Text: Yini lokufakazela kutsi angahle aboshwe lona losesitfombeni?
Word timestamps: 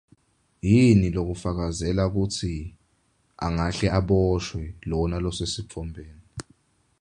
Yini 0.69 1.07
lokufakazela 1.15 2.03
kutsi 2.13 2.51
angahle 3.45 3.87
aboshwe 3.99 4.63
lona 4.89 5.17
losesitfombeni? 5.23 6.19